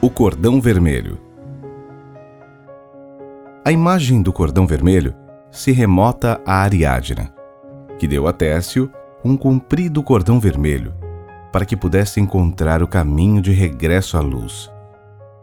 O 0.00 0.08
cordão 0.08 0.60
vermelho. 0.60 1.18
A 3.64 3.72
imagem 3.72 4.22
do 4.22 4.32
cordão 4.32 4.64
vermelho 4.64 5.12
se 5.50 5.72
remota 5.72 6.40
a 6.46 6.62
Ariadna, 6.62 7.34
que 7.98 8.06
deu 8.06 8.28
a 8.28 8.32
Técio 8.32 8.88
um 9.24 9.36
comprido 9.36 10.00
cordão 10.00 10.38
vermelho 10.38 10.94
para 11.52 11.64
que 11.66 11.76
pudesse 11.76 12.20
encontrar 12.20 12.80
o 12.80 12.86
caminho 12.86 13.42
de 13.42 13.50
regresso 13.50 14.16
à 14.16 14.20
luz, 14.20 14.70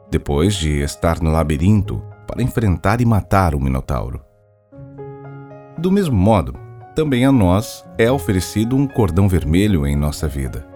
depois 0.10 0.56
de 0.56 0.80
estar 0.80 1.22
no 1.22 1.34
labirinto 1.34 2.02
para 2.26 2.42
enfrentar 2.42 3.02
e 3.02 3.06
matar 3.06 3.56
o 3.56 3.60
Minotauro. 3.60 4.22
Do 5.78 5.92
mesmo 5.92 6.16
modo, 6.16 6.56
também 6.96 7.26
a 7.26 7.32
nós 7.32 7.84
é 7.98 8.10
oferecido 8.10 8.78
um 8.78 8.88
cordão 8.88 9.28
vermelho 9.28 9.86
em 9.86 9.98
nossa 9.98 10.30
vida 10.30 10.75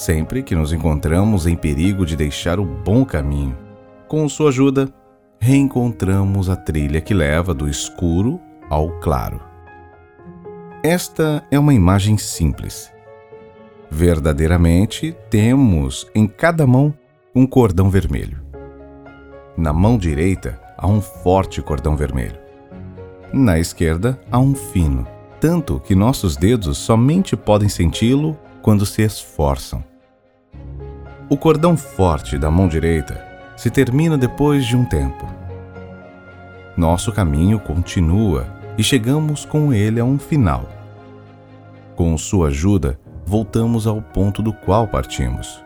sempre 0.00 0.42
que 0.42 0.54
nos 0.54 0.72
encontramos 0.72 1.46
em 1.46 1.54
perigo 1.54 2.06
de 2.06 2.16
deixar 2.16 2.58
o 2.58 2.64
bom 2.64 3.04
caminho. 3.04 3.56
Com 4.08 4.28
sua 4.28 4.48
ajuda, 4.48 4.92
reencontramos 5.38 6.48
a 6.48 6.56
trilha 6.56 7.00
que 7.00 7.12
leva 7.12 7.52
do 7.52 7.68
escuro 7.68 8.40
ao 8.68 8.90
claro. 9.00 9.40
Esta 10.82 11.44
é 11.50 11.58
uma 11.58 11.74
imagem 11.74 12.16
simples. 12.16 12.90
Verdadeiramente, 13.90 15.14
temos 15.28 16.06
em 16.14 16.26
cada 16.26 16.66
mão 16.66 16.94
um 17.34 17.46
cordão 17.46 17.90
vermelho. 17.90 18.40
Na 19.56 19.72
mão 19.72 19.98
direita 19.98 20.58
há 20.78 20.86
um 20.86 21.02
forte 21.02 21.60
cordão 21.60 21.94
vermelho. 21.94 22.38
Na 23.32 23.58
esquerda 23.58 24.18
há 24.30 24.38
um 24.38 24.54
fino, 24.54 25.06
tanto 25.38 25.78
que 25.80 25.94
nossos 25.94 26.36
dedos 26.36 26.78
somente 26.78 27.36
podem 27.36 27.68
senti-lo 27.68 28.36
quando 28.62 28.84
se 28.86 29.02
esforçam. 29.02 29.82
O 31.28 31.36
cordão 31.36 31.76
forte 31.76 32.38
da 32.38 32.50
mão 32.50 32.68
direita 32.68 33.24
se 33.56 33.70
termina 33.70 34.18
depois 34.18 34.64
de 34.64 34.76
um 34.76 34.84
tempo. 34.84 35.26
Nosso 36.76 37.12
caminho 37.12 37.60
continua 37.60 38.46
e 38.76 38.82
chegamos 38.82 39.44
com 39.44 39.72
ele 39.72 40.00
a 40.00 40.04
um 40.04 40.18
final. 40.18 40.68
Com 41.94 42.16
sua 42.16 42.48
ajuda, 42.48 42.98
voltamos 43.26 43.86
ao 43.86 44.00
ponto 44.00 44.42
do 44.42 44.52
qual 44.52 44.88
partimos. 44.88 45.62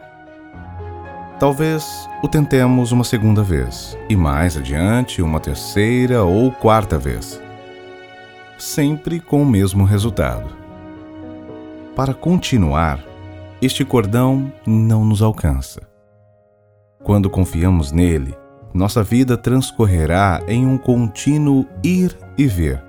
Talvez 1.38 2.08
o 2.22 2.28
tentemos 2.28 2.92
uma 2.92 3.04
segunda 3.04 3.42
vez 3.42 3.96
e 4.08 4.16
mais 4.16 4.56
adiante 4.56 5.22
uma 5.22 5.40
terceira 5.40 6.24
ou 6.24 6.50
quarta 6.50 6.98
vez. 6.98 7.40
Sempre 8.58 9.20
com 9.20 9.42
o 9.42 9.46
mesmo 9.46 9.84
resultado. 9.84 10.63
Para 11.96 12.12
continuar, 12.12 12.98
este 13.62 13.84
cordão 13.84 14.52
não 14.66 15.04
nos 15.04 15.22
alcança. 15.22 15.80
Quando 17.04 17.30
confiamos 17.30 17.92
nele, 17.92 18.34
nossa 18.72 19.04
vida 19.04 19.36
transcorrerá 19.36 20.42
em 20.48 20.66
um 20.66 20.76
contínuo 20.76 21.64
ir 21.84 22.18
e 22.36 22.48
ver, 22.48 22.82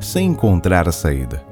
sem 0.00 0.28
encontrar 0.28 0.88
a 0.88 0.92
saída. 0.92 1.44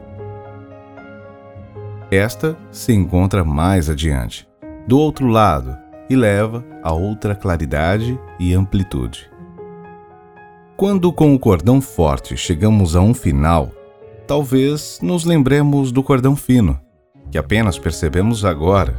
Esta 2.10 2.56
se 2.70 2.94
encontra 2.94 3.44
mais 3.44 3.90
adiante, 3.90 4.48
do 4.88 4.98
outro 4.98 5.26
lado, 5.26 5.76
e 6.08 6.16
leva 6.16 6.64
a 6.82 6.94
outra 6.94 7.34
claridade 7.34 8.18
e 8.40 8.54
amplitude. 8.54 9.30
Quando 10.74 11.12
com 11.12 11.34
o 11.34 11.38
cordão 11.38 11.82
forte 11.82 12.34
chegamos 12.34 12.96
a 12.96 13.00
um 13.02 13.12
final, 13.12 13.70
talvez 14.26 15.00
nos 15.02 15.26
lembremos 15.26 15.92
do 15.92 16.02
cordão 16.02 16.34
fino, 16.34 16.78
que 17.30 17.38
apenas 17.38 17.78
percebemos 17.78 18.44
agora, 18.44 18.94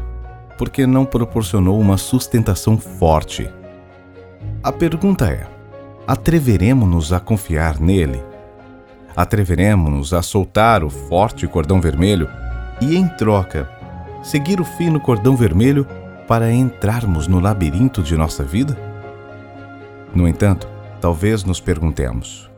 porque 0.58 0.86
não 0.86 1.06
proporcionou 1.06 1.80
uma 1.80 1.98
sustentação 1.98 2.78
forte. 2.78 3.50
A 4.64 4.72
pergunta 4.72 5.28
é: 5.28 5.48
atreveremos-nos 6.08 7.14
a 7.14 7.20
confiar 7.20 7.80
nele? 7.80 8.23
Atreveremos-nos 9.16 10.14
a 10.14 10.22
soltar 10.22 10.83
o 10.83 10.89
forte 10.89 11.48
cordão 11.48 11.80
vermelho 11.80 12.30
e, 12.82 12.98
em 12.98 13.08
troca, 13.08 13.70
seguir 14.22 14.60
o 14.60 14.66
fino 14.66 14.99
cordão 14.99 15.36
vermelho 15.36 15.88
para 16.28 16.52
entrarmos 16.52 17.28
no 17.28 17.39
labirinto 17.39 18.02
de 18.02 18.17
nossa 18.17 18.44
vida? 18.44 18.78
No 20.14 20.28
entanto, 20.28 20.67
talvez 20.99 21.44
nos 21.44 21.60
perguntemos: 21.60 22.49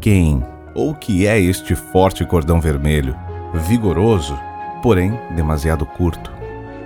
quem 0.00 0.44
ou 0.74 0.94
que 0.94 1.26
é 1.26 1.38
este 1.38 1.74
forte 1.74 2.24
cordão 2.24 2.60
vermelho, 2.60 3.16
vigoroso 3.54 4.38
porém 4.84 5.18
demasiado 5.34 5.86
curto. 5.86 6.30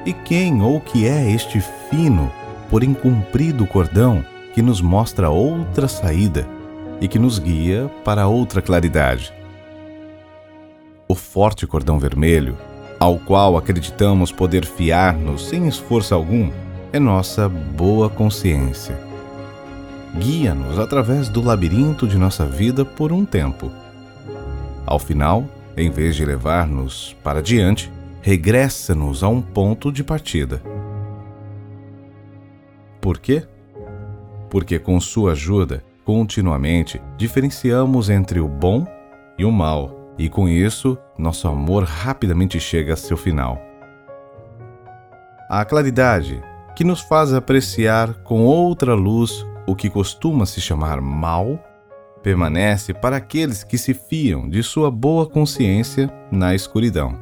E 0.07 0.13
quem 0.13 0.63
ou 0.63 0.81
que 0.81 1.05
é 1.05 1.33
este 1.33 1.61
fino, 1.91 2.31
porém 2.71 2.95
comprido 2.95 3.67
cordão 3.67 4.25
que 4.55 4.63
nos 4.63 4.81
mostra 4.81 5.31
outra 5.31 5.89
saída 5.89 6.47
e 7.01 7.09
que 7.09 7.19
nos 7.19 7.41
guia 7.41 7.91
para 8.05 8.29
outra 8.29 8.63
claridade? 8.63 9.35
O 11.09 11.15
forte 11.17 11.67
cordão 11.67 11.99
vermelho, 11.99 12.57
ao 13.01 13.19
qual 13.19 13.57
acreditamos 13.57 14.31
poder 14.31 14.65
fiar-nos 14.65 15.49
sem 15.49 15.67
esforço 15.67 16.15
algum, 16.15 16.53
é 16.93 17.01
nossa 17.01 17.49
boa 17.49 18.09
consciência. 18.09 18.97
Guia-nos 20.17 20.79
através 20.79 21.29
do 21.29 21.43
labirinto 21.43 22.07
de 22.07 22.17
nossa 22.17 22.47
vida 22.47 22.85
por 22.85 23.13
um 23.13 23.25
tempo. 23.25 23.73
Ao 24.87 25.01
final, 25.01 25.45
em 25.79 25.91
vez 25.91 26.17
de 26.17 26.25
levar-nos 26.25 27.17
para 27.23 27.41
diante, 27.41 27.91
regressa-nos 28.21 29.23
a 29.23 29.29
um 29.29 29.41
ponto 29.41 29.93
de 29.93 30.03
partida. 30.03 30.61
Por 33.01 33.19
quê? 33.19 33.47
Porque 34.51 34.79
com 34.79 35.01
sua 35.01 35.33
ajuda, 35.33 35.85
continuamente 36.05 37.01
diferenciamos 37.17 38.11
entre 38.11 38.41
o 38.41 38.49
bom 38.49 38.87
e 39.39 39.45
o 39.45 39.53
mal, 39.53 40.15
e 40.19 40.29
com 40.29 40.49
isso, 40.49 40.99
nosso 41.17 41.47
amor 41.47 41.85
rapidamente 41.85 42.59
chega 42.59 42.95
a 42.95 42.97
seu 42.97 43.17
final. 43.17 43.61
A 45.49 45.65
claridade, 45.65 46.43
que 46.75 46.83
nos 46.83 47.01
faz 47.01 47.33
apreciar 47.33 48.15
com 48.25 48.45
outra 48.45 48.95
luz 48.95 49.47
o 49.67 49.77
que 49.77 49.89
costuma 49.89 50.45
se 50.45 50.61
chamar 50.61 51.01
mal, 51.01 51.63
permanece 52.23 52.93
para 52.93 53.17
aqueles 53.17 53.65
que 53.65 53.79
se 53.79 53.95
fiam 53.95 54.49
de 54.49 54.63
sua 54.63 54.91
boa 54.91 55.27
consciência 55.27 56.13
na 56.31 56.55
escuridão. 56.55 57.19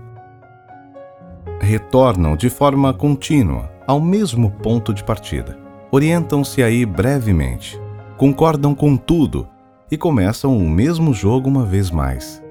Retornam 1.61 2.37
de 2.37 2.49
forma 2.51 2.93
contínua 2.93 3.71
ao 3.87 4.01
mesmo 4.01 4.51
ponto 4.51 4.93
de 4.93 5.05
partida. 5.05 5.59
Orientam-se 5.91 6.63
aí 6.63 6.85
brevemente, 6.85 7.81
concordam 8.17 8.75
com 8.75 8.97
tudo 8.97 9.49
e 9.91 9.97
começam 9.97 10.57
o 10.57 10.69
mesmo 10.69 11.15
jogo 11.15 11.49
uma 11.49 11.65
vez 11.65 11.91
mais. 11.91 12.43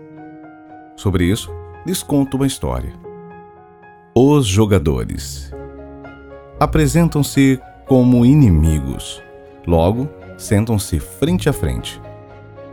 Sobre 0.96 1.26
isso, 1.26 1.52
lhes 1.86 2.02
conto 2.02 2.38
uma 2.38 2.48
história. 2.48 2.94
Os 4.16 4.48
jogadores 4.48 5.52
apresentam-se 6.60 7.60
como 7.86 8.26
inimigos. 8.26 9.22
Logo, 9.68 10.08
sentam-se 10.38 11.00
frente 11.00 11.50
a 11.50 11.54
frente 11.54 12.02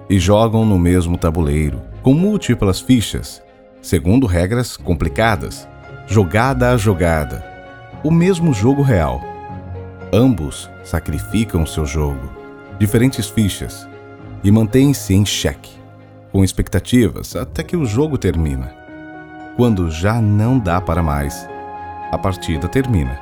e 0.08 0.18
jogam 0.18 0.64
no 0.64 0.78
mesmo 0.78 1.16
tabuleiro, 1.16 1.80
com 2.02 2.12
múltiplas 2.12 2.80
fichas, 2.80 3.42
segundo 3.80 4.26
regras 4.26 4.76
complicadas, 4.76 5.68
jogada 6.06 6.70
a 6.70 6.76
jogada. 6.76 7.44
O 8.04 8.10
mesmo 8.10 8.52
jogo 8.52 8.82
real. 8.82 9.20
Ambos 10.12 10.68
sacrificam 10.84 11.64
seu 11.64 11.86
jogo, 11.86 12.30
diferentes 12.78 13.28
fichas, 13.28 13.88
e 14.44 14.50
mantêm-se 14.50 15.14
em 15.14 15.24
xeque, 15.24 15.70
com 16.30 16.44
expectativas 16.44 17.36
até 17.36 17.62
que 17.62 17.76
o 17.76 17.86
jogo 17.86 18.18
termina. 18.18 18.74
Quando 19.56 19.90
já 19.90 20.20
não 20.20 20.58
dá 20.58 20.80
para 20.80 21.02
mais, 21.02 21.48
a 22.10 22.18
partida 22.18 22.68
termina. 22.68 23.18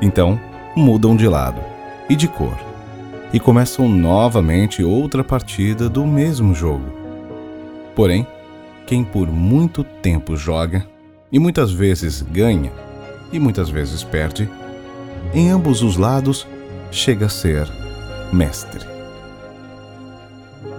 Então, 0.00 0.40
mudam 0.74 1.14
de 1.14 1.28
lado 1.28 1.60
e 2.08 2.16
de 2.16 2.26
cor 2.26 2.71
e 3.32 3.40
começam 3.40 3.88
novamente 3.88 4.84
outra 4.84 5.24
partida 5.24 5.88
do 5.88 6.06
mesmo 6.06 6.54
jogo. 6.54 6.84
Porém, 7.94 8.26
quem 8.86 9.02
por 9.02 9.26
muito 9.26 9.82
tempo 9.82 10.36
joga 10.36 10.86
e 11.30 11.38
muitas 11.38 11.72
vezes 11.72 12.20
ganha 12.22 12.72
e 13.32 13.38
muitas 13.38 13.70
vezes 13.70 14.04
perde, 14.04 14.48
em 15.32 15.48
ambos 15.50 15.82
os 15.82 15.96
lados 15.96 16.46
chega 16.90 17.26
a 17.26 17.30
ser 17.30 17.66
mestre. 18.32 18.86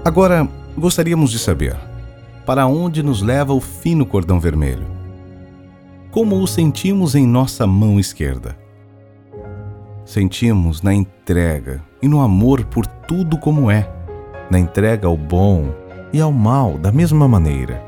Agora, 0.06 0.48
gostaríamos 0.78 1.32
de 1.32 1.40
saber 1.40 1.76
para 2.46 2.68
onde 2.68 3.02
nos 3.02 3.22
leva 3.22 3.54
o 3.54 3.62
fino 3.62 4.06
cordão 4.06 4.40
vermelho? 4.40 4.86
Como 6.12 6.40
o 6.40 6.48
sentimos 6.48 7.16
em 7.16 7.26
nossa 7.26 7.66
mão 7.66 8.00
esquerda? 8.00 8.63
Sentimos 10.06 10.82
na 10.82 10.94
entrega 10.94 11.82
e 12.02 12.08
no 12.08 12.22
amor 12.22 12.66
por 12.66 12.86
tudo 12.86 13.38
como 13.38 13.72
é, 13.72 13.90
na 14.52 14.60
entrega 14.60 15.08
ao 15.08 15.16
bom 15.16 15.74
e 16.12 16.20
ao 16.20 16.32
mal 16.32 16.78
da 16.78 16.92
mesma 16.92 17.28
maneira, 17.28 17.82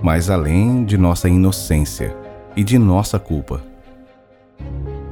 mas 0.00 0.30
além 0.30 0.84
de 0.84 0.96
nossa 0.96 1.28
inocência 1.28 2.16
e 2.56 2.62
de 2.62 2.78
nossa 2.78 3.18
culpa. 3.18 3.60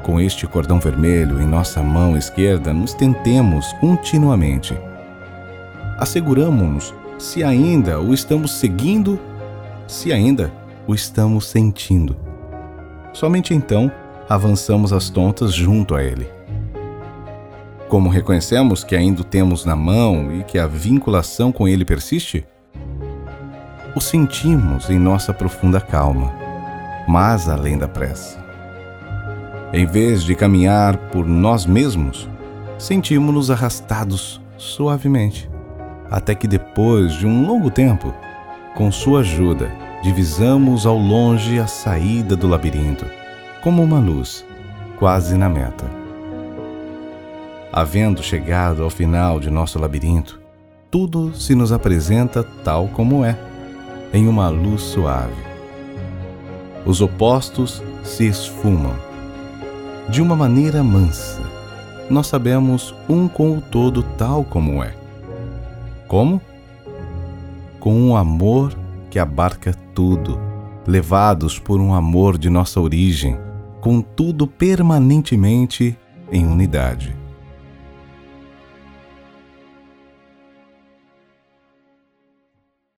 com 0.03 0.19
este 0.21 0.47
cordão 0.47 0.81
vermelho 0.81 1.41
em 1.41 1.47
nossa 1.47 1.83
mão 1.83 2.17
esquerda, 2.17 2.73
nos 2.73 2.95
tentemos 2.95 3.73
continuamente. 3.75 4.75
Asseguramos-nos 5.99 6.95
se 7.19 7.45
ainda 7.45 8.01
o 8.01 8.15
estamos 8.15 8.53
seguindo, 8.53 9.21
se 9.87 10.13
ainda 10.13 10.51
o 10.87 10.95
estamos 10.95 11.47
sentindo. 11.47 12.17
Somente 13.13 13.53
então 13.53 13.93
avançamos 14.31 14.93
as 14.93 15.11
tontas 15.11 15.53
junto 15.53 15.97
a 15.97 16.05
ele. 16.05 16.29
Como 17.89 18.09
reconhecemos 18.09 18.85
que 18.85 18.95
ainda 18.95 19.23
o 19.23 19.25
temos 19.25 19.65
na 19.65 19.75
mão 19.75 20.33
e 20.33 20.45
que 20.45 20.57
a 20.57 20.69
vinculação 20.69 21.51
com 21.51 21.67
ele 21.67 21.85
persiste? 21.85 22.47
O 23.97 24.01
sentimos 24.01 24.89
em 24.89 25.01
nossa 25.01 25.35
profunda 25.35 25.81
calma, 25.81 26.33
mas 27.09 27.49
além 27.49 27.77
da 27.77 27.89
pressa. 27.89 28.39
Em 29.73 29.85
vez 29.85 30.23
de 30.23 30.37
caminhar 30.37 30.97
por 31.11 31.27
nós 31.27 31.67
mesmos, 31.67 32.29
sentimos-nos 32.79 33.51
arrastados 33.51 34.41
suavemente, 34.57 35.51
até 36.09 36.37
que 36.37 36.47
depois 36.47 37.15
de 37.15 37.27
um 37.27 37.45
longo 37.45 37.69
tempo, 37.69 38.15
com 38.77 38.93
sua 38.93 39.21
ajuda, 39.21 39.73
divisamos 40.05 40.87
ao 40.87 40.97
longe 40.97 41.59
a 41.59 41.67
saída 41.67 42.37
do 42.37 42.47
labirinto, 42.47 43.05
como 43.63 43.83
uma 43.83 43.99
luz, 43.99 44.45
quase 44.99 45.37
na 45.37 45.49
meta. 45.49 45.85
Havendo 47.73 48.23
chegado 48.23 48.83
ao 48.83 48.91
final 48.91 49.39
de 49.39 49.51
nosso 49.51 49.79
labirinto, 49.79 50.41
tudo 50.91 51.35
se 51.35 51.55
nos 51.55 51.71
apresenta 51.71 52.43
tal 52.65 52.89
como 52.89 53.25
é, 53.25 53.39
em 54.13 54.27
uma 54.27 54.49
luz 54.49 54.83
suave. 54.83 55.43
Os 56.85 57.01
opostos 57.01 57.83
se 58.03 58.27
esfumam. 58.27 58.97
De 60.09 60.21
uma 60.21 60.35
maneira 60.35 60.83
mansa, 60.83 61.43
nós 62.09 62.27
sabemos 62.27 62.95
um 63.09 63.29
com 63.29 63.59
o 63.59 63.61
todo 63.61 64.03
tal 64.03 64.43
como 64.43 64.83
é. 64.83 64.95
Como? 66.09 66.41
Com 67.79 67.95
um 67.95 68.17
amor 68.17 68.75
que 69.11 69.19
abarca 69.19 69.73
tudo, 69.95 70.41
levados 70.87 71.59
por 71.59 71.81
um 71.81 71.95
amor 71.95 72.37
de 72.37 72.51
nossa 72.51 72.81
origem, 72.81 73.39
com 73.81 74.01
tudo 74.01 74.47
permanentemente 74.47 75.97
em 76.31 76.47
unidade. 76.47 77.20